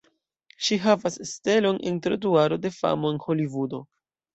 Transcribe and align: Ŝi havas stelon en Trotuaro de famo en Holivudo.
Ŝi 0.67 0.77
havas 0.85 1.19
stelon 1.33 1.79
en 1.93 2.03
Trotuaro 2.09 2.61
de 2.67 2.77
famo 2.83 3.17
en 3.17 3.25
Holivudo. 3.31 3.87